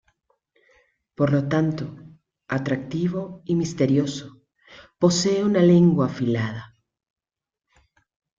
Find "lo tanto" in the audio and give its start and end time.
1.31-1.95